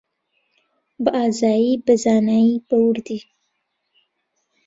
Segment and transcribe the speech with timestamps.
[1.03, 3.19] بەئازایی، بەزانایی، بەوردی